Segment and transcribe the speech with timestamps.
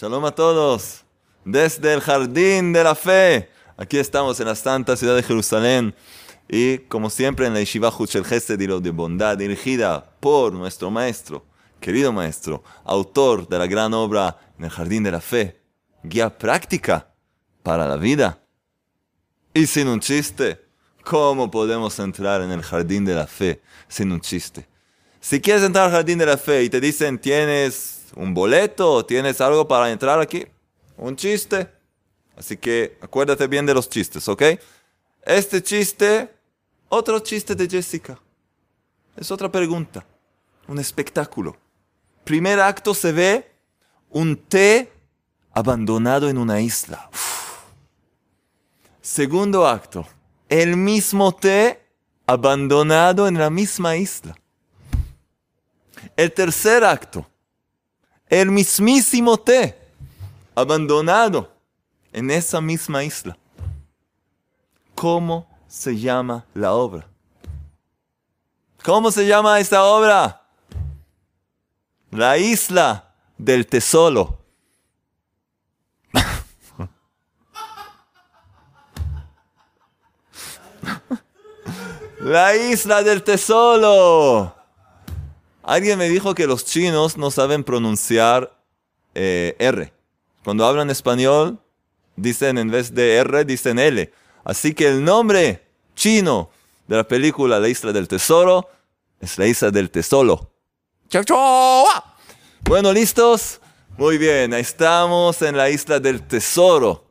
[0.00, 1.02] Shalom a todos.
[1.44, 3.50] Desde el jardín de la fe.
[3.76, 5.92] Aquí estamos en la santa ciudad de Jerusalén.
[6.48, 11.44] Y como siempre en la Yeshiva Huchel de bondad dirigida por nuestro maestro,
[11.80, 15.60] querido maestro, autor de la gran obra en el jardín de la fe.
[16.04, 17.12] Guía práctica
[17.64, 18.40] para la vida.
[19.52, 20.64] Y sin un chiste,
[21.02, 24.64] ¿cómo podemos entrar en el jardín de la fe sin un chiste?
[25.18, 29.40] Si quieres entrar al jardín de la fe y te dicen tienes un boleto, tienes
[29.40, 30.46] algo para entrar aquí,
[30.96, 31.70] un chiste.
[32.36, 34.42] Así que acuérdate bien de los chistes, ¿ok?
[35.22, 36.32] Este chiste,
[36.88, 38.18] otro chiste de Jessica.
[39.16, 40.06] Es otra pregunta,
[40.68, 41.56] un espectáculo.
[42.24, 43.50] Primer acto se ve
[44.10, 44.92] un té
[45.52, 47.10] abandonado en una isla.
[49.00, 50.06] Segundo acto,
[50.48, 51.82] el mismo té
[52.26, 54.36] abandonado en la misma isla.
[56.16, 57.26] El tercer acto,
[58.28, 59.78] el mismísimo té,
[60.54, 61.52] abandonado
[62.12, 63.36] en esa misma isla.
[64.94, 67.06] ¿Cómo se llama la obra?
[68.82, 70.42] ¿Cómo se llama esta obra?
[72.10, 74.38] La isla del tesoro.
[82.20, 84.57] La isla del tesoro.
[85.68, 88.58] Alguien me dijo que los chinos no saben pronunciar
[89.14, 89.92] eh, R.
[90.42, 91.60] Cuando hablan español,
[92.16, 94.10] dicen en vez de R, dicen L.
[94.44, 96.48] Así que el nombre chino
[96.86, 98.66] de la película La Isla del Tesoro
[99.20, 100.54] es la Isla del Tesoro.
[102.62, 103.60] Bueno, ¿listos?
[103.98, 107.04] Muy bien, estamos en la Isla del Tesoro.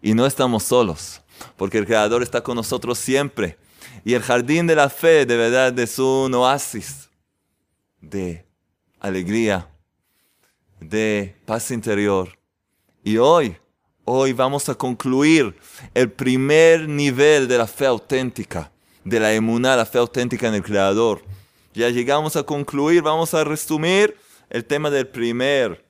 [0.00, 1.20] Y no estamos solos,
[1.58, 3.58] porque el Creador está con nosotros siempre.
[4.02, 7.10] Y el jardín de la fe de verdad es un oasis
[8.02, 8.44] de
[9.00, 9.68] alegría,
[10.80, 12.38] de paz interior.
[13.02, 13.56] Y hoy,
[14.04, 15.56] hoy vamos a concluir
[15.94, 18.70] el primer nivel de la fe auténtica,
[19.04, 21.22] de la emuná, la fe auténtica en el Creador.
[21.72, 24.16] Ya llegamos a concluir, vamos a resumir
[24.50, 25.84] el tema del primer,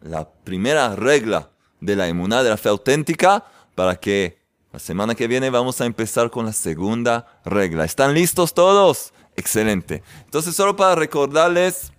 [0.00, 1.50] la primera regla
[1.80, 3.44] de la emuná, de la fe auténtica,
[3.74, 4.38] para que
[4.72, 7.84] la semana que viene vamos a empezar con la segunda regla.
[7.84, 9.12] ¿Están listos todos?
[9.36, 10.02] Excelente.
[10.24, 11.92] Entonces, solo para recordarles,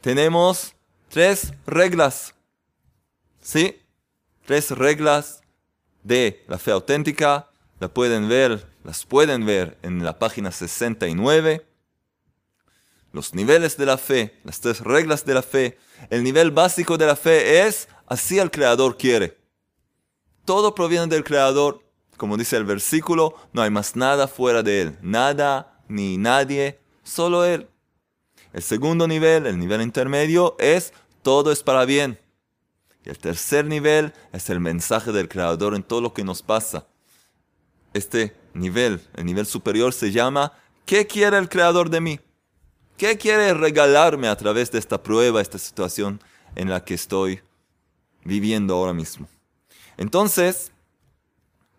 [0.00, 0.74] tenemos
[1.08, 2.34] tres reglas.
[3.40, 3.80] ¿Sí?
[4.44, 5.42] Tres reglas
[6.02, 7.50] de la fe auténtica.
[7.78, 11.66] La pueden ver, las pueden ver en la página 69.
[13.12, 15.78] Los niveles de la fe, las tres reglas de la fe.
[16.10, 19.38] El nivel básico de la fe es así el Creador quiere.
[20.44, 21.82] Todo proviene del Creador.
[22.16, 24.98] Como dice el versículo, no hay más nada fuera de Él.
[25.02, 27.68] Nada ni nadie, solo Él.
[28.52, 30.92] El segundo nivel, el nivel intermedio, es
[31.22, 32.18] todo es para bien.
[33.04, 36.86] Y el tercer nivel es el mensaje del Creador en todo lo que nos pasa.
[37.92, 40.52] Este nivel, el nivel superior, se llama
[40.84, 42.20] ¿qué quiere el Creador de mí?
[42.96, 46.20] ¿Qué quiere regalarme a través de esta prueba, esta situación
[46.54, 47.40] en la que estoy
[48.24, 49.28] viviendo ahora mismo?
[49.98, 50.72] Entonces,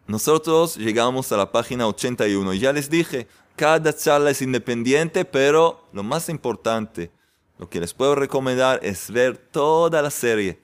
[0.08, 5.90] nosotros llegamos a la página 81 y ya les dije, cada charla es independiente, pero
[5.92, 7.12] lo más importante,
[7.58, 10.60] lo que les puedo recomendar es ver toda la serie,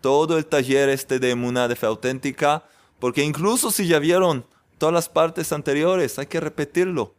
[0.00, 2.64] todo el taller este de Emuná de Fe Auténtica,
[2.98, 4.46] porque incluso si ya vieron
[4.78, 7.14] todas las partes anteriores, hay que repetirlo.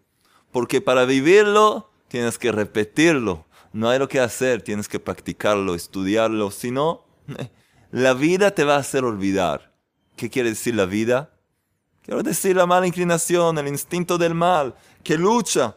[0.52, 3.46] Porque para vivirlo, tienes que repetirlo.
[3.74, 6.50] No hay lo que hacer, tienes que practicarlo, estudiarlo.
[6.50, 7.06] Si no,
[7.92, 9.72] la vida te va a hacer olvidar.
[10.16, 11.35] ¿Qué quiere decir la vida?
[12.06, 15.76] Quiero decir la mala inclinación, el instinto del mal, que lucha.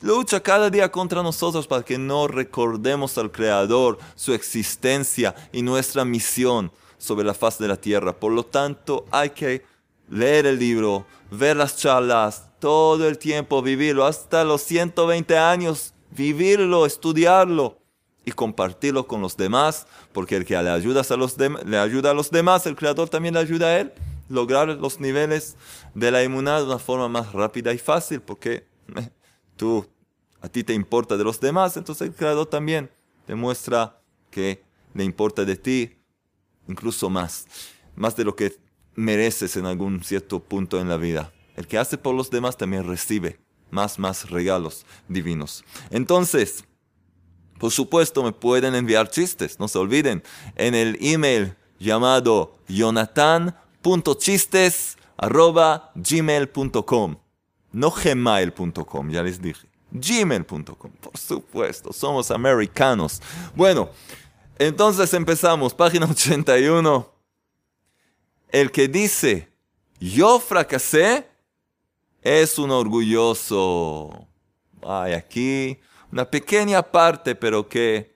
[0.00, 6.04] Lucha cada día contra nosotros para que no recordemos al Creador, su existencia y nuestra
[6.04, 8.12] misión sobre la faz de la tierra.
[8.12, 9.64] Por lo tanto, hay que
[10.08, 16.86] leer el libro, ver las charlas, todo el tiempo vivirlo, hasta los 120 años, vivirlo,
[16.86, 17.76] estudiarlo
[18.24, 22.76] y compartirlo con los demás, porque el que le, le ayuda a los demás, el
[22.76, 23.92] Creador también le ayuda a él
[24.32, 25.56] lograr los niveles
[25.94, 29.10] de la inmunidad de una forma más rápida y fácil, porque eh,
[29.56, 29.86] tú,
[30.40, 32.90] a ti te importa de los demás, entonces el creador también
[33.26, 34.00] demuestra
[34.30, 34.64] que
[34.94, 35.98] le importa de ti
[36.66, 37.46] incluso más,
[37.94, 38.56] más de lo que
[38.94, 41.32] mereces en algún cierto punto en la vida.
[41.56, 43.38] El que hace por los demás también recibe
[43.70, 45.64] más, más regalos divinos.
[45.90, 46.64] Entonces,
[47.58, 50.22] por supuesto, me pueden enviar chistes, no se olviden,
[50.56, 53.56] en el email llamado Jonathan
[54.18, 54.96] chistes
[55.94, 57.16] gmail.com.
[57.72, 59.68] No gmail.com, ya les dije.
[59.90, 63.20] Gmail.com, por supuesto, somos americanos.
[63.54, 63.90] Bueno,
[64.58, 67.10] Entonces empezamos, página 81.
[68.48, 69.48] El que dice,
[69.98, 71.26] yo fracasé,
[72.20, 74.28] es un orgulloso.
[74.82, 75.80] Hay aquí
[76.10, 78.14] una pequeña parte, pero que,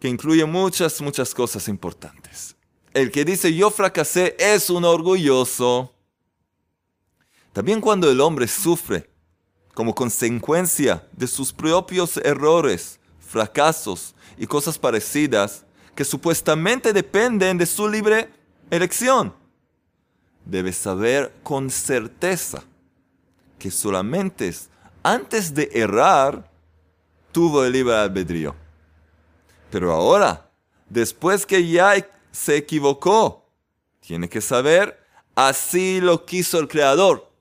[0.00, 2.55] que incluye muchas, muchas cosas importantes.
[2.96, 5.92] El que dice yo fracasé es un orgulloso.
[7.52, 9.10] También cuando el hombre sufre
[9.74, 17.86] como consecuencia de sus propios errores, fracasos y cosas parecidas que supuestamente dependen de su
[17.86, 18.30] libre
[18.70, 19.34] elección,
[20.46, 22.64] debe saber con certeza
[23.58, 24.54] que solamente
[25.02, 26.50] antes de errar
[27.30, 28.54] tuvo el libre albedrío.
[29.70, 30.48] Pero ahora,
[30.88, 31.94] después que ya
[32.36, 33.48] se equivocó,
[34.00, 35.02] tiene que saber,
[35.34, 37.32] así lo quiso el Creador.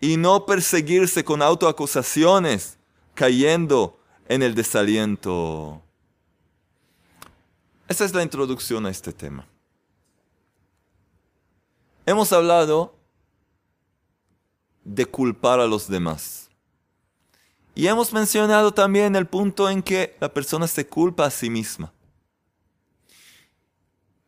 [0.00, 2.78] Y no perseguirse con autoacusaciones,
[3.14, 5.82] cayendo en el desaliento.
[7.88, 9.46] Esa es la introducción a este tema.
[12.06, 12.96] Hemos hablado
[14.82, 16.48] de culpar a los demás.
[17.74, 21.92] Y hemos mencionado también el punto en que la persona se culpa a sí misma.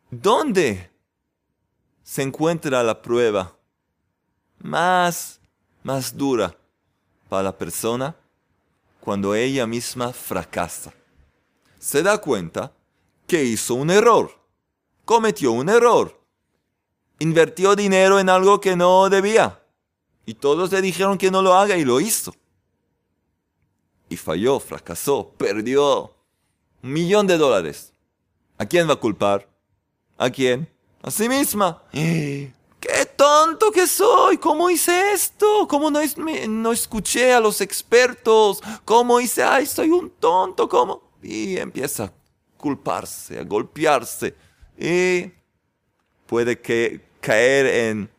[0.09, 0.91] ¿Dónde
[2.03, 3.55] se encuentra la prueba
[4.59, 5.39] más,
[5.83, 6.55] más dura
[7.29, 8.15] para la persona?
[8.99, 10.93] Cuando ella misma fracasa.
[11.79, 12.71] Se da cuenta
[13.27, 14.31] que hizo un error,
[15.05, 16.25] cometió un error
[17.19, 19.61] invirtió dinero en algo que no debía.
[20.25, 22.33] Y todos le dijeron que no lo haga y lo hizo.
[24.09, 26.13] Y falló, fracasó, perdió
[26.83, 27.93] un millón de dólares.
[28.57, 29.47] ¿A quién va a culpar?
[30.17, 30.69] ¿A quién?
[31.01, 31.83] A sí misma.
[31.91, 34.37] ¡Qué tonto que soy!
[34.37, 35.67] ¿Cómo hice esto?
[35.67, 38.61] ¿Cómo no, escuché a los expertos?
[38.85, 39.43] ¿Cómo hice?
[39.43, 40.69] ¡Ay, soy un tonto!
[40.69, 41.11] ¿Cómo?
[41.21, 42.13] Y empieza a
[42.57, 44.35] culparse, a golpearse.
[44.77, 45.31] Y
[46.27, 48.09] puede que caer en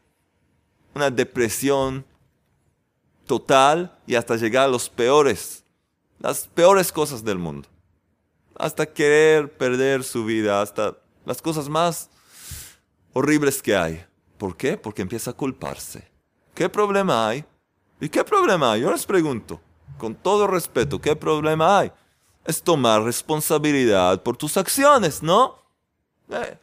[0.94, 2.04] una depresión
[3.26, 5.64] total y hasta llegar a los peores,
[6.18, 7.68] las peores cosas del mundo.
[8.56, 10.96] Hasta querer perder su vida, hasta
[11.26, 12.08] las cosas más
[13.12, 14.02] horribles que hay.
[14.38, 14.78] ¿Por qué?
[14.78, 16.08] Porque empieza a culparse.
[16.54, 17.44] ¿Qué problema hay?
[18.00, 18.82] ¿Y qué problema hay?
[18.82, 19.60] Yo les pregunto,
[19.98, 21.92] con todo respeto, ¿qué problema hay?
[22.44, 25.56] Es tomar responsabilidad por tus acciones, ¿no?
[26.30, 26.58] Eh,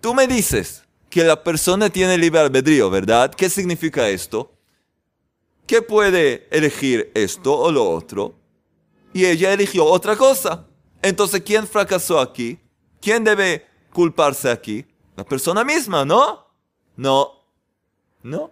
[0.00, 3.34] tú me dices que la persona tiene libre albedrío, ¿verdad?
[3.34, 4.52] ¿Qué significa esto?
[5.66, 8.34] Que puede elegir esto o lo otro.
[9.12, 10.69] Y ella eligió otra cosa.
[11.02, 12.58] Entonces, ¿quién fracasó aquí?
[13.00, 14.86] ¿Quién debe culparse aquí?
[15.16, 16.46] La persona misma, ¿no?
[16.96, 17.44] No.
[18.22, 18.50] No.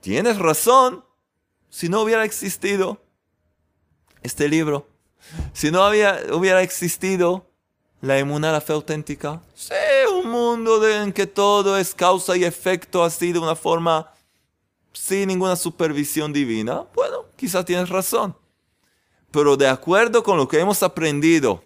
[0.00, 1.04] Tienes razón.
[1.68, 3.02] Si no hubiera existido
[4.22, 4.88] este libro,
[5.52, 7.50] si no había, hubiera existido
[8.00, 9.42] la emuná, la fe auténtica.
[9.54, 9.74] Sí,
[10.12, 14.12] un mundo en que todo es causa y efecto así de una forma
[14.92, 16.86] sin ninguna supervisión divina.
[16.94, 18.36] Bueno, quizás tienes razón.
[19.36, 21.62] Pero de acuerdo con lo que hemos aprendido,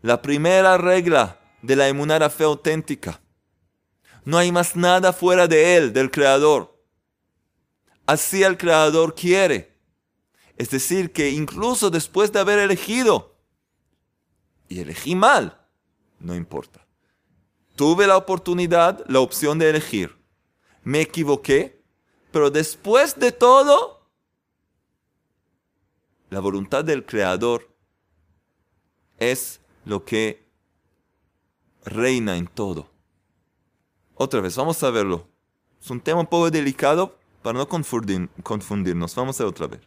[0.00, 3.20] la primera regla de la la fe auténtica,
[4.24, 6.82] no hay más nada fuera de él, del Creador.
[8.06, 9.76] Así el Creador quiere.
[10.56, 13.36] Es decir, que incluso después de haber elegido
[14.66, 15.60] y elegí mal,
[16.20, 16.86] no importa.
[17.76, 20.16] Tuve la oportunidad, la opción de elegir.
[20.84, 21.84] Me equivoqué,
[22.30, 24.01] pero después de todo,
[26.32, 27.68] la voluntad del Creador
[29.18, 30.42] es lo que
[31.84, 32.88] reina en todo.
[34.14, 35.28] Otra vez, vamos a verlo.
[35.78, 39.14] Es un tema un poco delicado para no confundirnos.
[39.14, 39.80] Vamos a ver otra vez.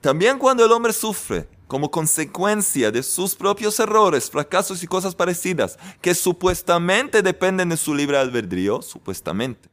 [0.00, 5.78] También cuando el hombre sufre como consecuencia de sus propios errores, fracasos y cosas parecidas,
[6.00, 9.68] que supuestamente dependen de su libre albedrío, supuestamente,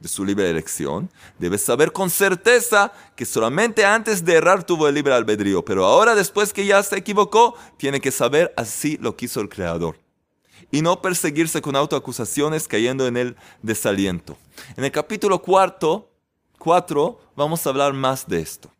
[0.00, 4.94] de su libre elección, debe saber con certeza que solamente antes de errar tuvo el
[4.94, 9.40] libre albedrío, pero ahora después que ya se equivocó, tiene que saber así lo quiso
[9.40, 9.98] el Creador.
[10.70, 14.36] Y no perseguirse con autoacusaciones cayendo en el desaliento.
[14.76, 16.10] En el capítulo cuarto,
[16.58, 18.70] 4 vamos a hablar más de esto.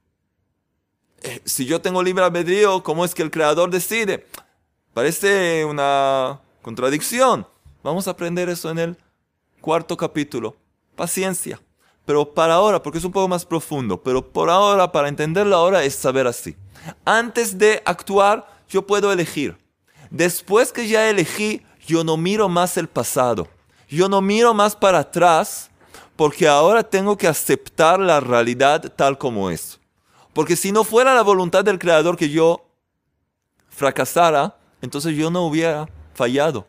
[1.22, 4.26] Eh, si yo tengo libre albedrío, ¿cómo es que el creador decide?
[4.92, 7.46] Parece una contradicción.
[7.82, 8.96] Vamos a aprender eso en el
[9.60, 10.56] cuarto capítulo.
[10.98, 11.60] Paciencia.
[12.04, 15.84] Pero para ahora, porque es un poco más profundo, pero por ahora, para entenderlo ahora,
[15.84, 16.56] es saber así.
[17.04, 19.56] Antes de actuar, yo puedo elegir.
[20.10, 23.46] Después que ya elegí, yo no miro más el pasado.
[23.88, 25.70] Yo no miro más para atrás
[26.16, 29.78] porque ahora tengo que aceptar la realidad tal como es.
[30.32, 32.66] Porque si no fuera la voluntad del Creador que yo
[33.68, 36.66] fracasara, entonces yo no hubiera fallado.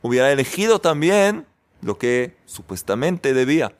[0.00, 1.47] Hubiera elegido también
[1.80, 3.76] lo que supuestamente debía.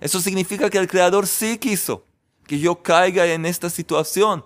[0.00, 2.04] Eso significa que el Creador sí quiso
[2.46, 4.44] que yo caiga en esta situación.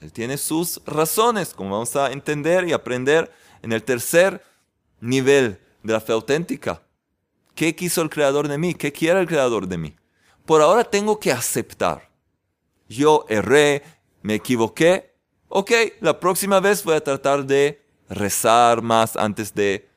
[0.00, 3.30] Él tiene sus razones, como vamos a entender y aprender
[3.62, 4.42] en el tercer
[5.00, 6.82] nivel de la fe auténtica.
[7.54, 8.74] ¿Qué quiso el Creador de mí?
[8.74, 9.96] ¿Qué quiere el Creador de mí?
[10.46, 12.10] Por ahora tengo que aceptar.
[12.88, 13.82] Yo erré,
[14.22, 15.14] me equivoqué.
[15.48, 15.70] Ok,
[16.00, 19.89] la próxima vez voy a tratar de rezar más antes de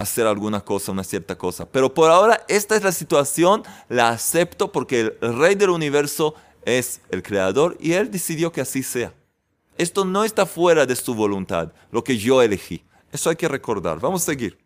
[0.00, 1.66] hacer alguna cosa, una cierta cosa.
[1.70, 7.02] Pero por ahora esta es la situación, la acepto porque el rey del universo es
[7.10, 9.12] el creador y él decidió que así sea.
[9.76, 12.82] Esto no está fuera de su voluntad, lo que yo elegí.
[13.12, 14.00] Eso hay que recordar.
[14.00, 14.58] Vamos a seguir.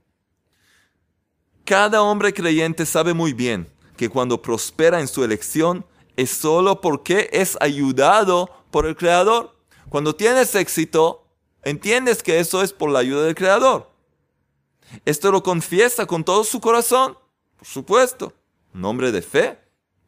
[1.64, 5.84] Cada hombre creyente sabe muy bien que cuando prospera en su elección
[6.16, 9.56] es solo porque es ayudado por el Creador.
[9.88, 11.26] Cuando tienes éxito,
[11.64, 13.93] entiendes que eso es por la ayuda del Creador.
[15.04, 17.18] Esto lo confiesa con todo su corazón,
[17.56, 18.32] por supuesto.
[18.72, 19.58] Un hombre de fe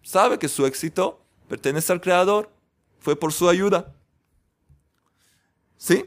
[0.02, 2.50] sabe que su éxito pertenece al Creador,
[3.00, 3.95] fue por su ayuda.
[5.76, 6.06] ¿Sí?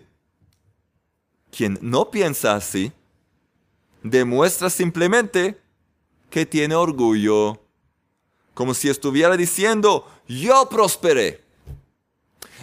[1.52, 2.92] Quien no piensa así,
[4.04, 5.60] demuestra simplemente
[6.30, 7.62] que tiene orgullo,
[8.54, 11.44] como si estuviera diciendo, yo prosperé.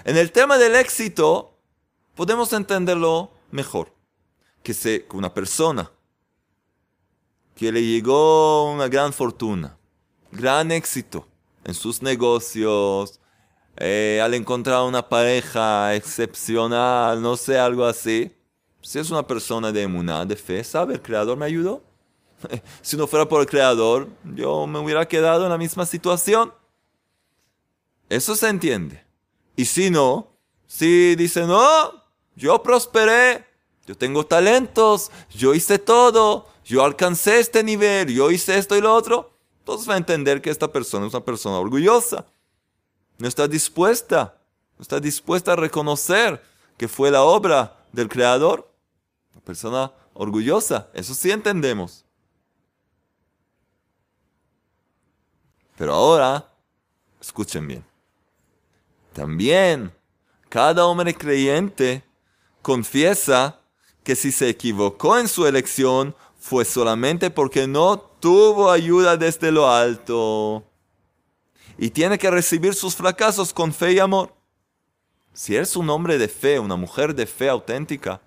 [0.05, 1.59] En el tema del éxito,
[2.15, 3.93] podemos entenderlo mejor.
[4.63, 5.91] Que, se, una persona
[7.57, 9.77] que le llegó una gran fortuna,
[10.31, 11.27] gran éxito
[11.65, 13.19] en sus negocios,
[13.79, 18.31] eh, al encontrar una pareja excepcional, no sé, algo así,
[18.83, 21.83] si es una persona de emuná, de fe, sabe, el Creador me ayudó.
[22.83, 26.53] si no fuera por el Creador, yo me hubiera quedado en la misma situación.
[28.09, 29.05] Eso se entiende.
[29.57, 30.29] Y si no,
[30.67, 32.05] si dice, no,
[32.37, 33.47] yo prosperé,
[33.87, 38.95] yo tengo talentos, yo hice todo, yo alcancé este nivel, yo hice esto y lo
[38.95, 42.27] otro, entonces va a entender que esta persona es una persona orgullosa.
[43.19, 44.37] No está dispuesta,
[44.77, 46.43] no está dispuesta a reconocer
[46.77, 48.69] que fue la obra del Creador
[49.47, 52.05] persona orgullosa, eso sí entendemos.
[55.79, 56.53] Pero ahora,
[57.21, 57.85] escuchen bien.
[59.13, 59.93] También
[60.49, 62.03] cada hombre creyente
[62.61, 63.61] confiesa
[64.03, 66.15] que si se equivocó en su elección
[66.49, 70.63] fue solamente porque no tuvo ayuda desde lo alto.
[71.77, 74.33] Y tiene que recibir sus fracasos con fe y amor.
[75.35, 78.21] Si eres un hombre de fe, una mujer de fe auténtica,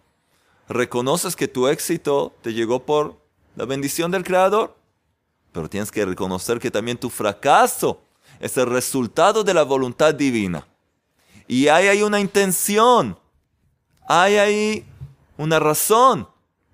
[0.67, 3.15] reconoces que tu éxito te llegó por
[3.55, 4.75] la bendición del Creador,
[5.53, 8.01] pero tienes que reconocer que también tu fracaso
[8.41, 10.67] es el resultado de la voluntad divina.
[11.47, 13.17] Y hay ahí una intención,
[14.09, 14.85] hay ahí
[15.37, 16.27] una razón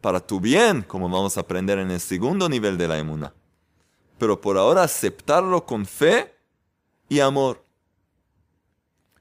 [0.06, 3.34] para tu bien, como vamos a aprender en el segundo nivel de la emuna.
[4.20, 6.32] Pero por ahora aceptarlo con fe
[7.10, 7.66] y amor.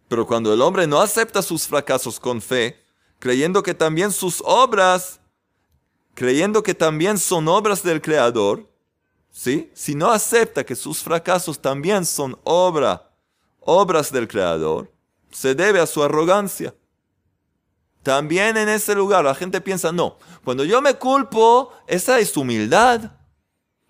[0.08, 2.78] Pero cuando el hombre no acepta sus fracasos con fe,
[3.18, 5.20] creyendo que también sus obras,
[6.12, 8.70] creyendo que también son obras del Creador,
[9.30, 9.70] ¿sí?
[9.72, 13.10] Si no acepta que sus fracasos también son obra,
[13.60, 14.92] obras del Creador,
[15.30, 16.74] se debe a su arrogancia.
[18.04, 23.10] También en ese lugar la gente piensa, no, cuando yo me culpo, esa es humildad.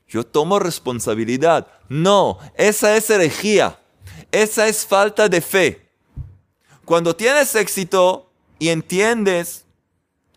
[0.09, 1.67] Yo tomo responsabilidad.
[1.89, 3.79] No, esa es herejía.
[4.31, 5.91] Esa es falta de fe.
[6.85, 9.65] Cuando tienes éxito, y entiendes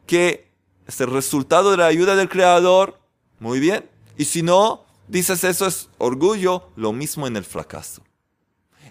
[0.05, 0.51] que
[0.85, 2.99] es el resultado de la ayuda del Creador,
[3.39, 3.89] muy bien.
[4.17, 8.01] Y si no, dices eso es orgullo, lo mismo en el fracaso.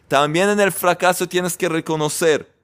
[0.09, 2.55] También en el fracaso tienes que reconocer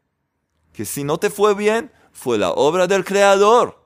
[0.72, 3.78] que si no te fue bien, fue la obra del Creador.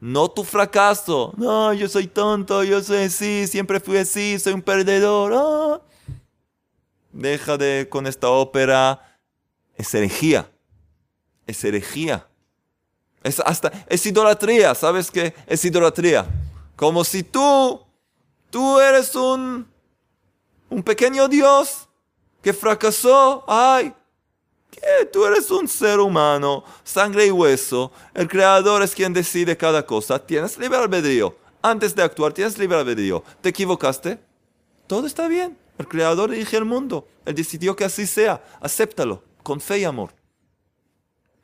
[0.00, 1.32] No tu fracaso.
[1.36, 5.32] No, yo soy tonto, yo soy así, siempre fui así, soy un perdedor.
[5.34, 5.80] Ah.
[7.12, 9.00] Deja de con esta ópera.
[9.76, 10.48] Es herejía
[11.46, 12.26] es herejía.
[13.22, 15.34] Es hasta, es idolatría, ¿sabes qué?
[15.46, 16.26] Es idolatría.
[16.74, 17.80] Como si tú,
[18.50, 19.70] tú eres un,
[20.68, 21.88] un pequeño Dios
[22.42, 23.44] que fracasó.
[23.46, 23.94] Ay,
[24.82, 25.06] ¿qué?
[25.06, 27.92] Tú eres un ser humano, sangre y hueso.
[28.14, 30.18] El creador es quien decide cada cosa.
[30.18, 31.36] Tienes libre albedrío.
[31.62, 33.22] Antes de actuar, tienes libre albedrío.
[33.40, 34.18] ¿Te equivocaste?
[34.86, 35.56] Todo está bien.
[35.78, 37.06] El creador dirige el mundo.
[37.24, 38.44] Él decidió que así sea.
[38.60, 40.14] Acéptalo, con fe y amor.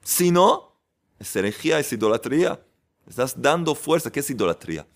[0.03, 0.75] Si no,
[1.19, 2.61] es herejía, es idolatría.
[3.09, 4.11] Estás dando fuerza.
[4.11, 4.87] ¿Qué es idolatría?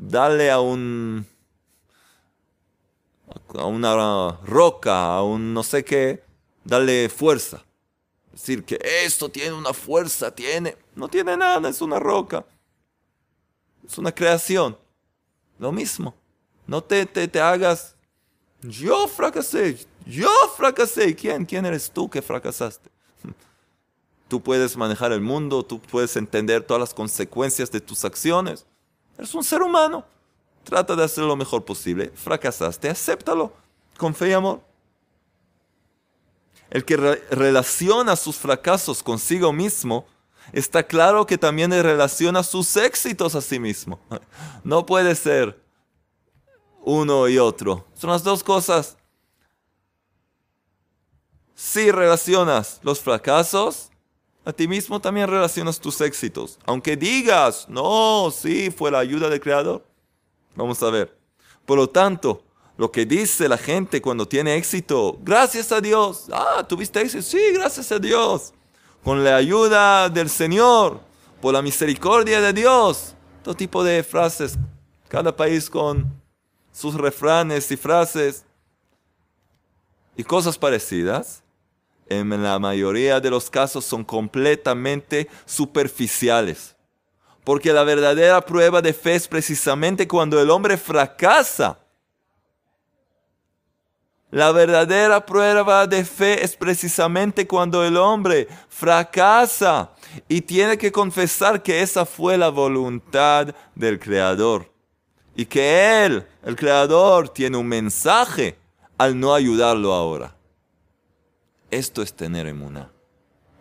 [0.00, 1.26] dale a un
[3.54, 6.22] a una roca, a un no sé qué,
[6.70, 7.64] dale fuerza.
[8.30, 12.46] Decir que esto tiene una fuerza, tiene, no tiene nada, es una roca.
[13.84, 14.78] Es una creación.
[15.58, 16.14] Lo mismo.
[16.68, 17.96] No te, te, te hagas,
[18.62, 21.16] yo fracasé, yo fracasé.
[21.16, 21.44] ¿Quién?
[21.44, 22.88] ¿Quién eres tú que fracasaste?
[24.28, 28.64] Tú puedes manejar el mundo, tú puedes entender todas las consecuencias de tus acciones.
[29.18, 30.04] Eres un ser humano.
[30.62, 32.12] Trata de hacer lo mejor posible.
[32.14, 33.52] Fracasaste, acéptalo
[33.96, 34.69] con fe y amor.
[36.70, 40.06] El que relaciona sus fracasos consigo mismo,
[40.52, 43.98] está claro que también relaciona sus éxitos a sí mismo.
[44.62, 45.58] No puede ser
[46.82, 47.86] uno y otro.
[47.94, 48.98] Son las dos cosas.
[51.54, 53.90] Si relacionas los fracasos,
[54.44, 56.58] a ti mismo también relacionas tus éxitos.
[56.66, 59.84] Aunque digas, no, sí, fue la ayuda del Creador.
[60.54, 61.16] Vamos a ver.
[61.66, 62.42] Por lo tanto,
[62.80, 66.28] lo que dice la gente cuando tiene éxito, gracias a Dios.
[66.32, 67.22] Ah, tuviste éxito.
[67.22, 68.54] Sí, gracias a Dios.
[69.04, 70.98] Con la ayuda del Señor,
[71.42, 73.14] por la misericordia de Dios.
[73.42, 74.56] Todo tipo de frases.
[75.08, 76.10] Cada país con
[76.72, 78.46] sus refranes y frases
[80.16, 81.42] y cosas parecidas.
[82.08, 86.74] En la mayoría de los casos son completamente superficiales.
[87.44, 91.78] Porque la verdadera prueba de fe es precisamente cuando el hombre fracasa.
[94.30, 99.90] La verdadera prueba de fe es precisamente cuando el hombre fracasa
[100.28, 104.72] y tiene que confesar que esa fue la voluntad del Creador.
[105.34, 108.56] Y que Él, el Creador, tiene un mensaje
[108.98, 110.36] al no ayudarlo ahora.
[111.70, 112.90] Esto es tener emuna.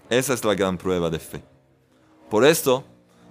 [0.10, 1.44] Esa es la gran prueba de fe.
[2.30, 2.84] Por eso,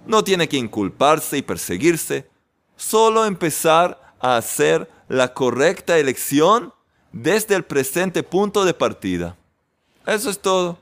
[0.05, 2.29] no tiene que inculparse y perseguirse,
[2.75, 6.73] solo empezar a hacer la correcta elección
[7.11, 9.35] desde el presente punto de partida.
[10.05, 10.77] Eso es todo.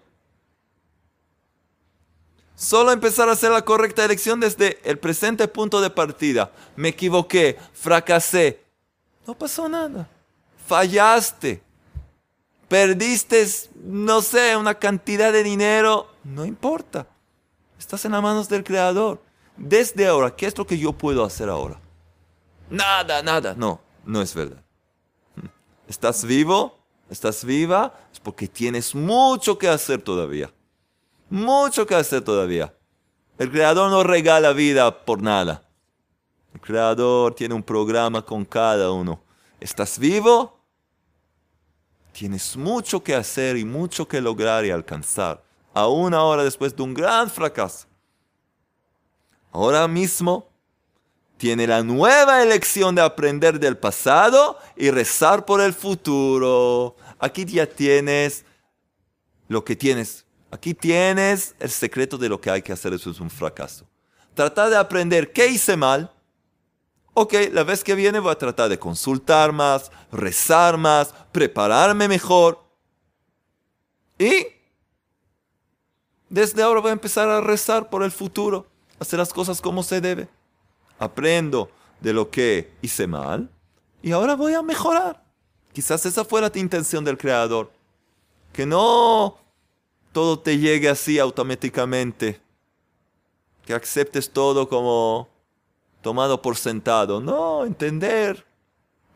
[2.56, 6.52] Solo empezar a hacer la correcta elección desde el presente punto de partida.
[6.76, 8.60] Me equivoqué, fracasé.
[9.28, 10.10] No pasó nada.
[10.66, 11.62] Fallaste.
[12.68, 13.48] Perdiste,
[13.84, 16.12] no sé, una cantidad de dinero.
[16.24, 17.08] No importa.
[17.78, 19.22] Estás en las manos del Creador.
[19.56, 21.80] Desde ahora, ¿qué es lo que yo puedo hacer ahora?
[22.70, 23.54] Nada, nada.
[23.56, 24.64] No, no es verdad.
[25.88, 26.78] ¿Estás vivo?
[27.10, 27.94] ¿Estás viva?
[28.12, 30.52] Es porque tienes mucho que hacer todavía.
[31.30, 32.74] Mucho que hacer todavía.
[33.38, 35.64] El Creador no regala vida por nada.
[36.54, 39.22] El Creador tiene un programa con cada uno.
[39.60, 40.60] ¿Estás vivo?
[42.12, 45.44] Tienes mucho que hacer y mucho que lograr y alcanzar
[45.78, 47.86] aún ahora después de un gran fracaso.
[49.52, 50.50] Ahora mismo
[51.38, 56.96] tiene la nueva elección de aprender del pasado y rezar por el futuro.
[57.20, 58.44] Aquí ya tienes
[59.48, 60.26] lo que tienes.
[60.52, 62.94] Aquí tienes el secreto de lo que hay que hacer.
[62.94, 63.88] Eso es un fracaso.
[64.34, 66.12] Tratar de aprender qué hice mal.
[67.14, 72.64] Ok, la vez que viene voy a tratar de consultar más, rezar más, prepararme mejor.
[74.20, 74.48] Y
[76.30, 78.68] desde ahora voy a empezar a rezar por el futuro,
[79.00, 80.28] hacer las cosas como se debe.
[81.00, 83.50] Aprendo de lo que hice mal
[84.02, 85.24] y ahora voy a mejorar.
[85.74, 87.72] Quizás esa fue la intención del Creador.
[88.54, 89.38] Que no
[90.12, 92.40] todo te llegue así automáticamente.
[93.66, 95.28] Que aceptes todo como
[96.02, 97.20] tomado por sentado.
[97.20, 98.46] No, entender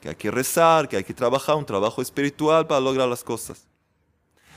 [0.02, 3.66] que hay que rezar, que hay que trabajar un trabajo espiritual para lograr las cosas.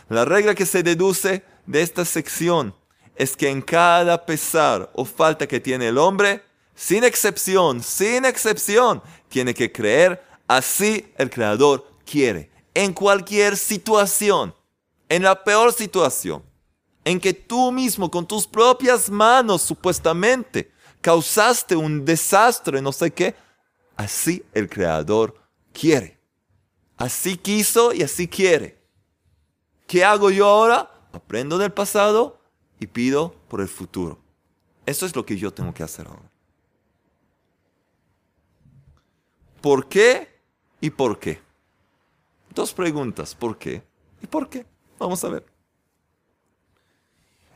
[0.08, 2.74] La regla que se deduce de esta sección
[3.14, 6.42] es que en cada pesar o falta que tiene el hombre,
[6.74, 12.50] sin excepción, sin excepción, tiene que creer así el Creador quiere.
[12.74, 14.54] En cualquier situación,
[15.08, 16.42] en la peor situación,
[17.04, 23.34] en que tú mismo con tus propias manos supuestamente causaste un desastre, no sé qué,
[23.96, 25.34] así el Creador
[25.72, 26.18] quiere.
[26.96, 28.78] Así quiso y así quiere.
[29.86, 30.90] ¿Qué hago yo ahora?
[31.14, 32.40] aprendo del pasado
[32.80, 34.18] y pido por el futuro.
[34.84, 36.33] Eso es lo que yo tengo que hacer ahora.
[39.64, 40.28] ¿Por qué
[40.78, 41.40] y por qué?
[42.54, 43.82] Dos preguntas, ¿por qué
[44.20, 44.66] y por qué?
[44.98, 45.46] Vamos a ver.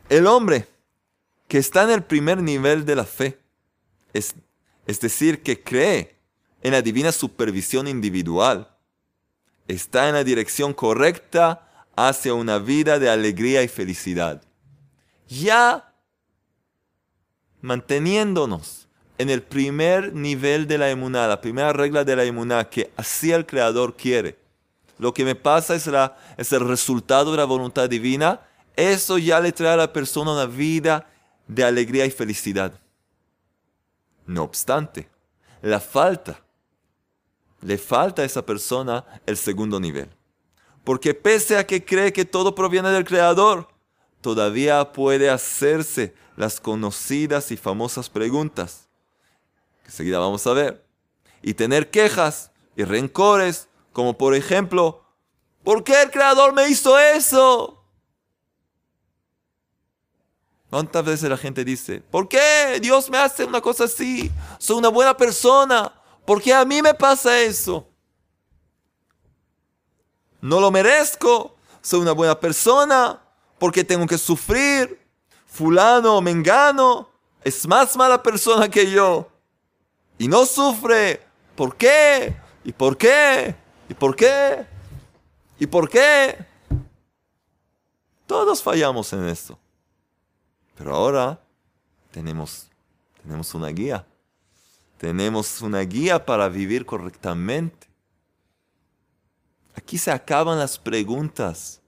[0.08, 0.66] El hombre
[1.48, 3.38] que está en el primer nivel de la fe,
[4.14, 4.34] es,
[4.86, 6.16] es decir, que cree
[6.62, 8.74] en la divina supervisión individual,
[9.66, 14.42] está en la dirección correcta hacia una vida de alegría y felicidad.
[15.28, 15.94] Ya
[17.60, 18.87] manteniéndonos
[19.18, 23.32] en el primer nivel de la emuná, la primera regla de la emuná, que así
[23.32, 24.38] el Creador quiere.
[24.96, 28.40] Lo que me pasa es, la, es el resultado de la voluntad divina.
[28.76, 31.08] Eso ya le trae a la persona una vida
[31.48, 32.72] de alegría y felicidad.
[34.24, 35.08] No obstante,
[35.62, 36.40] la falta,
[37.60, 40.08] le falta a esa persona el segundo nivel.
[40.84, 43.68] Porque pese a que cree que todo proviene del Creador,
[44.20, 48.87] todavía puede hacerse las conocidas y famosas preguntas
[49.88, 50.84] que enseguida vamos a ver,
[51.40, 55.02] y tener quejas y rencores, como por ejemplo,
[55.64, 57.82] ¿por qué el Creador me hizo eso?
[60.68, 64.30] ¿Cuántas veces la gente dice, ¿por qué Dios me hace una cosa así?
[64.58, 65.90] Soy una buena persona,
[66.26, 67.88] ¿por qué a mí me pasa eso?
[70.42, 73.22] No lo merezco, soy una buena persona,
[73.58, 75.00] ¿por qué tengo que sufrir?
[75.46, 77.08] Fulano Mengano
[77.42, 79.37] es más mala persona que yo
[80.18, 81.22] y no sufre.
[81.56, 82.36] ¿Por qué?
[82.64, 83.54] ¿Y por qué?
[83.88, 84.66] ¿Y por qué?
[85.58, 86.36] ¿Y por qué?
[88.26, 89.58] Todos fallamos en esto.
[90.76, 91.40] Pero ahora
[92.10, 92.68] tenemos,
[93.22, 94.06] tenemos una guía.
[94.98, 97.88] Tenemos una guía para vivir correctamente.
[99.74, 101.80] Aquí se acaban las preguntas,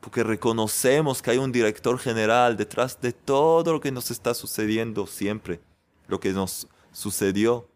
[0.00, 5.06] porque reconocemos que hay un director general detrás de todo lo que nos está sucediendo
[5.06, 5.60] siempre,
[6.08, 7.68] lo que nos sucedió,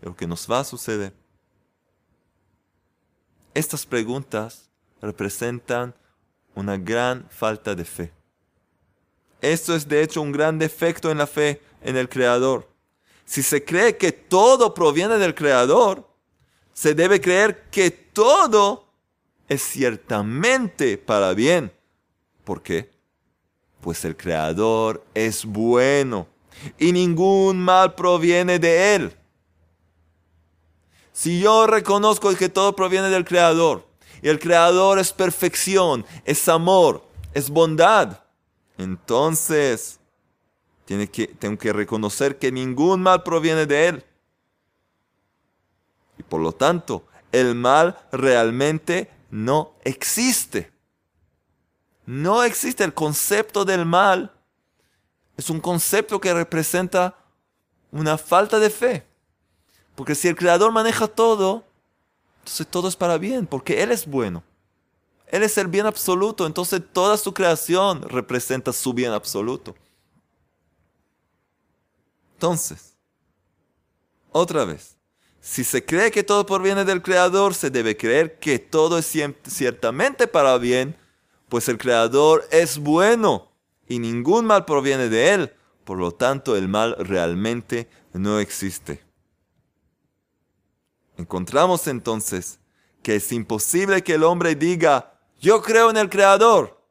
[0.00, 1.12] lo que nos va a suceder.
[3.54, 4.68] Estas preguntas
[5.00, 5.94] representan
[6.54, 8.12] una gran falta de fe.
[9.40, 12.68] Esto es de hecho un gran defecto en la fe en el Creador.
[13.24, 16.08] Si se cree que todo proviene del Creador,
[16.72, 18.88] se debe creer que todo
[19.48, 21.72] es ciertamente para bien.
[22.44, 22.90] ¿Por qué?
[23.80, 26.26] Pues el Creador es bueno
[26.78, 29.16] y ningún mal proviene de Él.
[31.12, 33.86] Si yo reconozco que todo proviene del Creador,
[34.22, 38.20] y el Creador es perfección, es amor, es bondad,
[38.78, 39.98] entonces
[40.84, 44.04] tiene que, tengo que reconocer que ningún mal proviene de Él.
[46.18, 50.72] Y por lo tanto, el mal realmente no existe.
[52.06, 54.35] No existe el concepto del mal
[55.36, 57.16] es un concepto que representa
[57.90, 59.06] una falta de fe.
[59.94, 61.64] Porque si el Creador maneja todo,
[62.40, 64.42] entonces todo es para bien, porque Él es bueno.
[65.28, 69.74] Él es el bien absoluto, entonces toda su creación representa su bien absoluto.
[72.34, 72.94] Entonces,
[74.30, 74.96] otra vez,
[75.40, 79.12] si se cree que todo proviene del Creador, se debe creer que todo es
[79.46, 80.96] ciertamente para bien,
[81.48, 83.55] pues el Creador es bueno
[83.88, 85.52] y ningún mal proviene de él.
[85.84, 89.04] Por lo tanto, el mal realmente no existe.
[91.16, 92.58] Encontramos entonces
[93.02, 96.82] que es imposible que el hombre diga, yo creo en el Creador,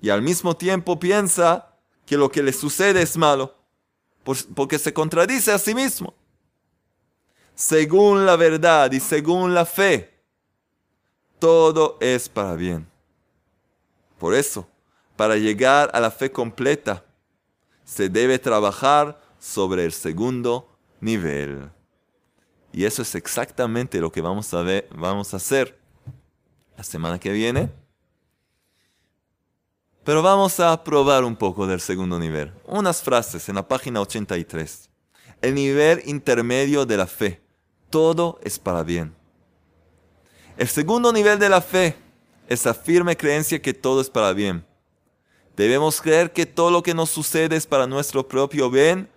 [0.00, 1.74] y al mismo tiempo piensa
[2.06, 3.56] que lo que le sucede es malo,
[4.54, 6.14] porque se contradice a sí mismo.
[7.54, 10.22] Según la verdad y según la fe,
[11.38, 12.86] todo es para bien.
[14.18, 14.68] Por eso,
[15.18, 17.04] para llegar a la fe completa,
[17.84, 20.68] se debe trabajar sobre el segundo
[21.00, 21.72] nivel.
[22.72, 25.76] Y eso es exactamente lo que vamos a, ver, vamos a hacer
[26.76, 27.68] la semana que viene.
[30.04, 32.52] Pero vamos a probar un poco del segundo nivel.
[32.64, 34.88] Unas frases en la página 83.
[35.42, 37.42] El nivel intermedio de la fe.
[37.90, 39.12] Todo es para bien.
[40.56, 41.96] El segundo nivel de la fe
[42.46, 44.67] es la firme creencia que todo es para bien.
[45.58, 49.08] Debemos creer que todo lo que nos sucede es para nuestro propio bien,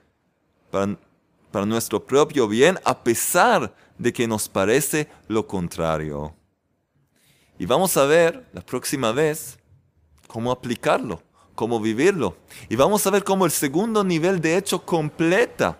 [0.72, 6.34] para, nuestro propio bien, a pesar de que nos parece lo contrario.
[7.60, 9.60] Y vamos a ver la próxima vez
[10.26, 11.22] cómo aplicarlo,
[11.54, 12.36] cómo vivirlo.
[12.70, 15.80] Y vamos a ver cómo el segundo nivel de hecho completa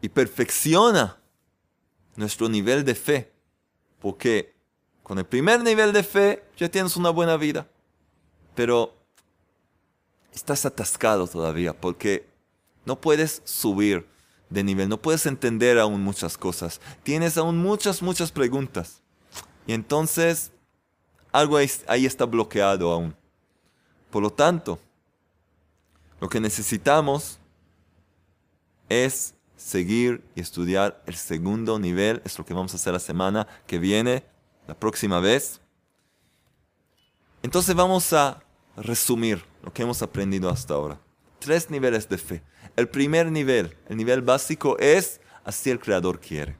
[0.00, 1.18] y perfecciona
[2.14, 3.32] nuestro nivel de fe.
[3.98, 4.54] Porque
[5.02, 7.66] con el primer nivel de fe ya tienes una buena vida
[8.56, 8.92] pero
[10.32, 12.28] estás atascado todavía porque
[12.84, 14.08] no puedes subir
[14.50, 19.02] de nivel, no puedes entender aún muchas cosas, tienes aún muchas, muchas preguntas.
[19.66, 20.52] Y entonces
[21.32, 23.14] algo ahí, está bloqueado aún.
[24.10, 24.78] Por lo tanto,
[26.18, 27.38] lo que necesitamos
[28.88, 32.22] es seguir y estudiar el segundo nivel.
[32.24, 34.24] Es lo que vamos a hacer la semana que viene,
[34.66, 35.60] la próxima vez.
[37.42, 38.42] Entonces vamos a
[38.76, 41.00] resumir lo que hemos aprendido hasta ahora.
[41.38, 42.42] tres niveles de fe.
[42.74, 46.56] El primer nivel, el nivel básico es así el Creador quiere.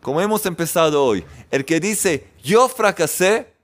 [0.00, 3.54] Como hemos empezado hoy, el que dice yo fracasé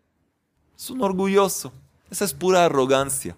[0.76, 1.72] es un orgulloso.
[2.10, 3.36] Esa es pura arrogancia.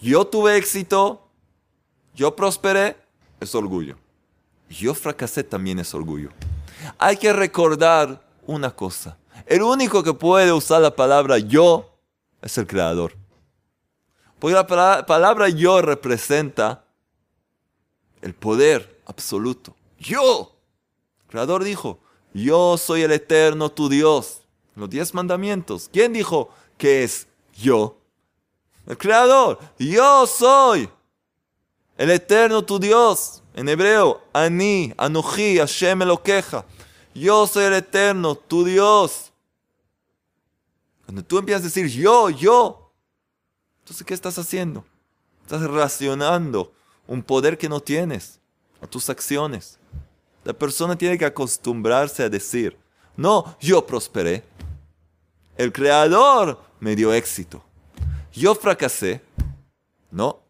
[0.00, 1.28] Yo tuve éxito,
[2.14, 2.96] yo prosperé,
[3.40, 3.96] es orgullo.
[4.68, 6.30] Yo fracasé también es orgullo.
[6.98, 9.16] Hay que recordar una cosa.
[9.46, 11.91] El único que puede usar la palabra yo
[12.42, 13.14] es el creador.
[14.38, 16.84] Porque la palabra yo representa
[18.20, 19.74] el poder absoluto.
[19.98, 20.56] Yo.
[21.22, 22.00] El creador dijo,
[22.34, 24.42] yo soy el eterno tu Dios.
[24.74, 25.88] Los diez mandamientos.
[25.92, 27.98] ¿Quién dijo que es yo?
[28.86, 29.58] El creador.
[29.78, 30.88] Yo soy
[31.96, 33.42] el eterno tu Dios.
[33.54, 36.64] En hebreo, Ani, Anoji, Hashem queja.
[37.14, 39.31] Yo soy el eterno, tu Dios.
[41.04, 42.92] Cuando tú empiezas a decir yo, yo,
[43.80, 44.84] entonces ¿qué estás haciendo?
[45.42, 46.72] Estás relacionando
[47.06, 48.40] un poder que no tienes
[48.80, 49.78] a tus acciones.
[50.44, 52.76] La persona tiene que acostumbrarse a decir,
[53.16, 54.44] no, yo prosperé.
[55.56, 57.62] El creador me dio éxito.
[58.32, 59.20] Yo fracasé.
[60.10, 60.40] No.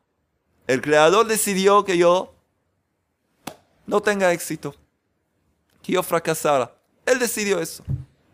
[0.66, 2.32] El creador decidió que yo
[3.86, 4.74] no tenga éxito.
[5.82, 6.74] Que yo fracasara.
[7.04, 7.84] Él decidió eso.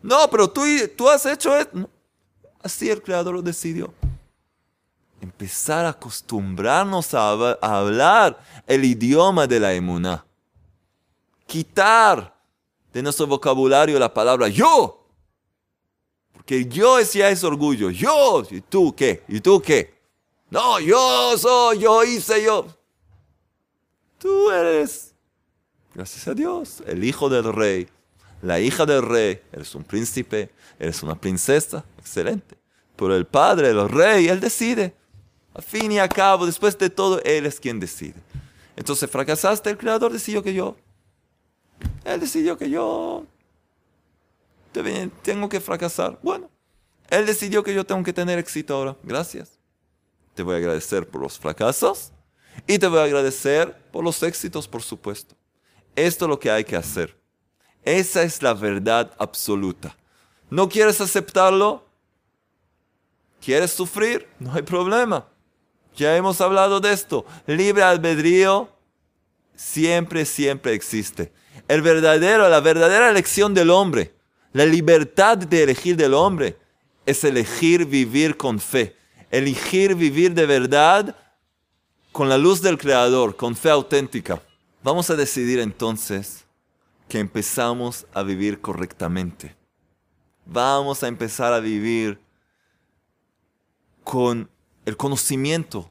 [0.02, 0.62] No, pero tú,
[0.96, 1.88] tú has hecho esto.
[2.62, 3.92] Así el creador lo decidió.
[5.21, 10.25] Empezar a acostumbrarnos a, hablar el idioma de la emuna.
[11.47, 12.35] Quitar
[12.92, 15.07] de nuestro vocabulario la palabra yo.
[16.33, 17.90] Porque yo es ya es orgullo.
[17.90, 18.44] Yo.
[18.51, 19.25] ¿Y tú qué?
[19.29, 19.99] ¿Y tú qué?
[20.51, 22.66] No, yo soy, yo hice, yo.
[24.18, 25.14] Tú eres,
[25.94, 27.88] gracias a Dios, el hijo del rey,
[28.42, 29.42] la hija del rey.
[29.53, 31.85] Eres un príncipe, eres una princesa.
[31.98, 32.57] Excelente.
[32.96, 34.94] Pero el padre, el rey, él decide.
[35.55, 38.20] A fin y a cabo, después de todo, él es quien decide.
[38.77, 40.77] Entonces fracasaste, el creador decidió que yo.
[42.05, 43.27] Él decidió que yo
[45.22, 46.18] tengo que fracasar.
[46.22, 46.51] Bueno,
[47.11, 48.96] él decidió que yo tengo que tener éxito ahora.
[49.03, 49.59] Gracias.
[50.35, 52.12] Te voy a agradecer por los fracasos
[52.66, 55.35] y te voy a agradecer por los éxitos, por supuesto.
[55.96, 57.17] Esto es lo que hay que hacer.
[57.85, 59.97] Esa es la verdad absoluta.
[60.51, 61.85] ¿No quieres aceptarlo?
[63.45, 64.27] ¿Quieres sufrir?
[64.38, 65.27] No hay problema.
[65.97, 67.25] Ya hemos hablado de esto.
[67.47, 68.69] Libre albedrío
[69.55, 71.33] siempre, siempre existe.
[71.67, 74.14] El verdadero, la verdadera elección del hombre,
[74.53, 76.57] la libertad de elegir del hombre,
[77.05, 78.99] es elegir vivir con fe
[79.31, 81.17] elegir vivir de verdad
[82.12, 84.43] con la luz del Creador, con fe auténtica.
[84.83, 86.45] Vamos a decidir entonces
[87.09, 89.57] que empezamos a vivir correctamente.
[90.44, 92.21] Vamos a empezar a vivir
[94.05, 94.51] con
[94.85, 95.90] el conocimiento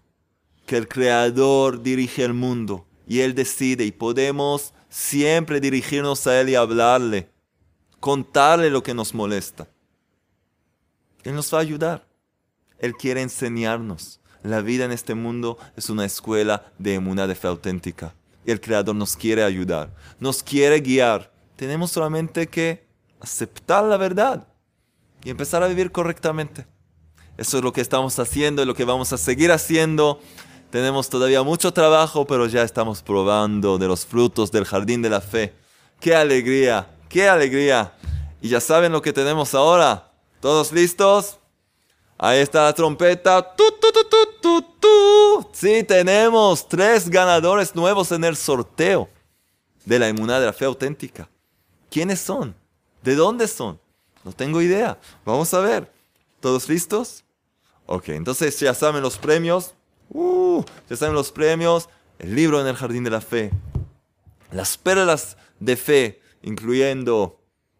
[0.66, 6.50] que el Creador dirige el mundo y Él decide y podemos siempre dirigirnos a Él
[6.50, 7.30] y hablarle,
[8.00, 9.68] contarle lo que nos molesta.
[11.24, 12.08] Él nos va a ayudar.
[12.80, 14.20] Él quiere enseñarnos.
[14.44, 18.14] La vida en este mundo es una escuela de emuná de fe auténtica.
[18.48, 21.32] Y el Creador nos quiere ayudar, nos quiere guiar.
[21.58, 22.88] Tenemos solamente que
[23.20, 24.48] aceptar la verdad
[25.24, 26.66] y empezar a vivir correctamente.
[27.38, 30.22] Eso es lo que estamos haciendo y lo que vamos a seguir haciendo.
[30.70, 35.20] Tenemos todavía mucho trabajo, pero ya estamos probando de los frutos del jardín de la
[35.20, 35.54] fe.
[36.00, 36.90] ¡Qué alegría!
[37.10, 37.94] ¡Qué alegría!
[38.42, 40.12] Y ya saben lo que tenemos ahora.
[40.40, 41.38] ¿Todos listos?
[42.18, 43.56] Ahí está la trompeta.
[43.56, 43.64] ¡Tu,
[44.42, 44.62] tu,
[45.52, 49.10] sí, tenemos tres ganadores nuevos en el sorteo
[49.86, 51.30] de la inmunidad de la fe auténtica.
[51.90, 52.56] ¿Quiénes son?
[53.02, 53.80] ¿De dónde son?
[54.24, 55.00] No tengo idea.
[55.26, 55.92] Vamos a ver.
[56.40, 57.24] ¿Todos listos?
[57.86, 59.74] Ok, entonces ya saben los premios.
[60.10, 61.88] Uh, ya saben los premios.
[62.20, 63.52] El libro en el jardín de la fe.
[64.52, 67.40] Las perlas de fe, incluyendo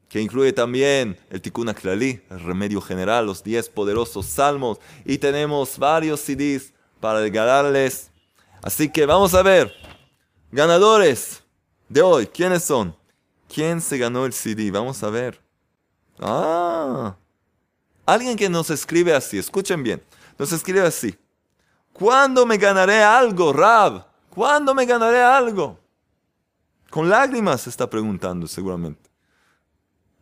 [0.10, 5.78] que incluye también el Tikkun Aklali, el remedio general, los 10 poderosos salmos, y tenemos
[5.78, 8.12] varios CDs para regalarles.
[8.62, 9.74] Así que vamos a ver,
[10.52, 11.44] ganadores
[11.90, 12.96] de hoy, ¿quiénes son?
[13.54, 14.72] ¿Quién se ganó el CD?
[14.72, 15.42] Vamos a ver.
[16.20, 17.16] Ah,
[18.06, 20.04] alguien que nos escribe así, escuchen bien,
[20.38, 21.18] nos escribe así.
[21.94, 24.06] ¿Cuándo me ganaré algo, Rab?
[24.30, 25.80] ¿Cuándo me ganaré algo?
[26.90, 29.10] Con lágrimas se está preguntando seguramente.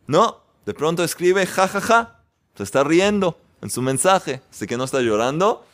[0.06, 2.20] No, de pronto escribe jajaja, ja, ja.
[2.56, 5.66] se está riendo en su mensaje, así que no está llorando.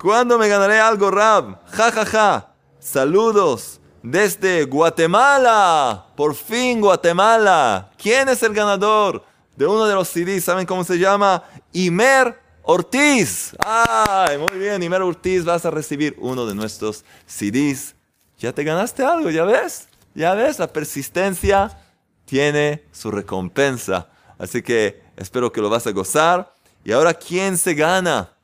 [0.00, 1.58] ¿Cuándo me ganaré algo, Rab?
[1.72, 6.06] Jajaja, ja, saludos desde Guatemala.
[6.14, 7.90] Por fin, Guatemala.
[7.98, 9.24] ¿Quién es el ganador
[9.56, 10.44] de uno de los CDs?
[10.44, 11.42] ¿Saben cómo se llama?
[11.72, 13.56] Imer Ortiz.
[13.58, 14.80] ¡Ay, muy bien!
[14.84, 17.96] Imer Ortiz, vas a recibir uno de nuestros CDs.
[18.38, 19.88] Ya te ganaste algo, ¿ya ves?
[20.14, 20.60] ¿Ya ves?
[20.60, 21.76] La persistencia
[22.24, 24.06] tiene su recompensa.
[24.38, 26.54] Así que espero que lo vas a gozar.
[26.84, 28.37] Y ahora, ¿quién se gana?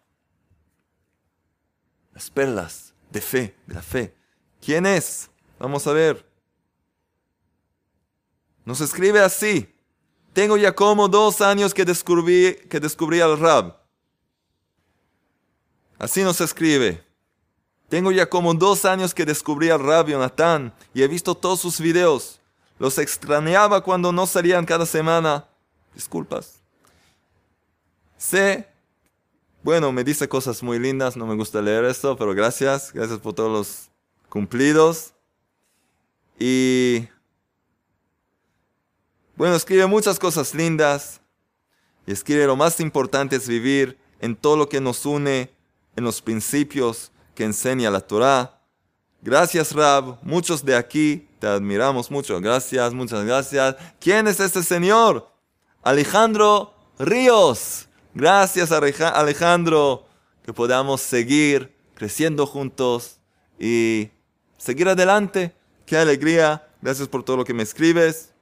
[2.15, 4.15] Las perlas de fe, de la fe.
[4.61, 5.31] ¿Quién es?
[5.59, 6.27] Vamos a ver.
[8.65, 9.71] Nos escribe así.
[10.33, 13.79] Tengo ya como dos años que descubrí, que descubrí al Rab.
[15.99, 17.05] Así nos escribe.
[17.89, 21.79] Tengo ya como dos años que descubrí al Rab Jonathan y he visto todos sus
[21.79, 22.41] videos.
[22.79, 25.47] Los extrañaba cuando no salían cada semana.
[25.95, 26.61] Disculpas.
[28.17, 28.69] Sé,
[29.65, 33.33] bueno, me dice cosas muy lindas, no me gusta leer esto, pero gracias, gracias por
[33.33, 33.89] todos los
[34.29, 35.15] cumplidos.
[36.39, 37.09] Y
[39.37, 41.23] bueno, escribe muchas cosas lindas
[42.07, 45.51] y escribe lo más importante es vivir en todo lo que nos une,
[45.97, 48.61] en los principios que enseña la Torah.
[49.23, 50.19] Gracias, Rab.
[50.21, 52.39] Muchos de aquí te admiramos mucho.
[52.39, 53.77] Gracias, muchas gracias.
[53.99, 55.27] ¿Quién es este señor?
[55.83, 57.89] Alejandro Ríos.
[58.15, 60.07] Gracias, Alejandro,
[60.45, 63.19] que podamos seguir creciendo juntos
[63.59, 64.09] y
[64.57, 65.53] seguir adelante.
[65.85, 66.65] Qué alegría.
[66.81, 68.33] Gracias por todo lo que me escribes.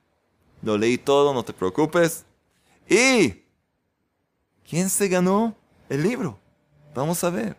[0.60, 2.26] Lo leí todo, no te preocupes.
[2.86, 3.42] ¿Y
[4.68, 5.56] quién se ganó
[5.88, 6.38] el libro?
[6.94, 7.56] Vamos a ver.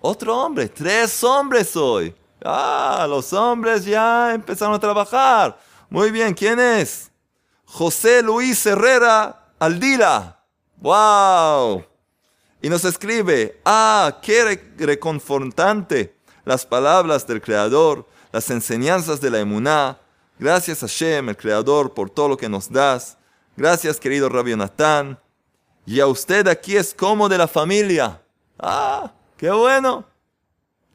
[0.00, 2.12] Otro hombre, tres hombres hoy.
[2.44, 5.58] Ah, los hombres ya empezaron a trabajar.
[5.88, 7.10] Muy bien, ¿quién es?
[7.64, 10.40] José Luis Herrera Aldila.
[10.78, 11.84] ¡Wow!
[12.62, 19.98] Y nos escribe, ah, qué reconfortante las palabras del Creador, las enseñanzas de la emuná,
[20.38, 23.16] Gracias a Shem, el Creador, por todo lo que nos das.
[23.56, 25.18] Gracias, querido Rabbi Natán.
[25.86, 28.20] Y a usted aquí es como de la familia.
[28.58, 30.04] Ah, qué bueno.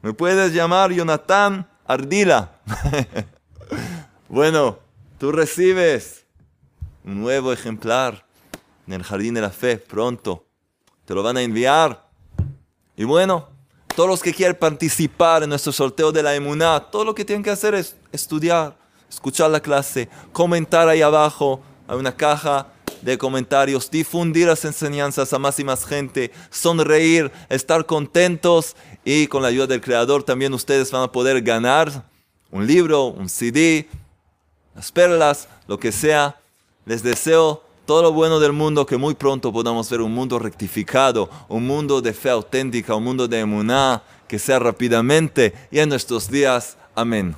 [0.04, 2.52] Me puedes llamar Jonathan Ardila.
[4.30, 4.78] bueno,
[5.18, 6.24] tú recibes
[7.04, 8.24] un nuevo ejemplar
[8.88, 10.46] en el Jardín de la Fe pronto.
[11.06, 12.08] Te lo van a enviar.
[12.96, 13.50] Y bueno,
[13.96, 17.44] todos los que quieran participar en nuestro sorteo de la Emuná, todo lo que tienen
[17.44, 18.76] que hacer es estudiar
[19.12, 22.68] escuchar la clase, comentar ahí abajo, hay una caja
[23.02, 29.42] de comentarios, difundir las enseñanzas a más y más gente, sonreír, estar contentos y con
[29.42, 32.06] la ayuda del Creador también ustedes van a poder ganar
[32.52, 33.90] un libro, un CD,
[34.76, 36.38] las perlas, lo que sea.
[36.86, 41.30] Les deseo todo lo bueno del mundo, que muy pronto podamos ver un mundo rectificado,
[41.50, 46.32] un mundo de fe auténtica, un mundo de emuná, que sea rápidamente y en nuestros
[46.32, 46.78] días.
[46.96, 47.36] Amén.